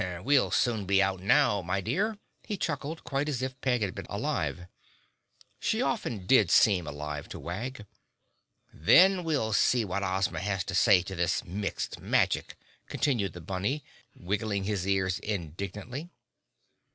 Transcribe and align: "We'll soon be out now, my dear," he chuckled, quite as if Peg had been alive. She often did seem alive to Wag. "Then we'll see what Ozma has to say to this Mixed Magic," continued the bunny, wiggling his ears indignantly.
"We'll 0.23 0.49
soon 0.49 0.87
be 0.87 0.99
out 0.99 1.19
now, 1.19 1.61
my 1.61 1.79
dear," 1.79 2.17
he 2.43 2.57
chuckled, 2.57 3.03
quite 3.03 3.29
as 3.29 3.43
if 3.43 3.61
Peg 3.61 3.81
had 3.83 3.93
been 3.93 4.07
alive. 4.09 4.65
She 5.59 5.79
often 5.79 6.25
did 6.25 6.49
seem 6.49 6.87
alive 6.87 7.29
to 7.29 7.39
Wag. 7.39 7.85
"Then 8.73 9.23
we'll 9.23 9.53
see 9.53 9.85
what 9.85 10.01
Ozma 10.01 10.39
has 10.39 10.63
to 10.63 10.73
say 10.73 11.03
to 11.03 11.13
this 11.13 11.45
Mixed 11.45 11.99
Magic," 11.99 12.55
continued 12.87 13.33
the 13.33 13.41
bunny, 13.41 13.83
wiggling 14.15 14.63
his 14.63 14.87
ears 14.87 15.19
indignantly. 15.19 16.09